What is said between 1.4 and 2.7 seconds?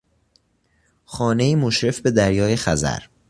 مشرف به دریای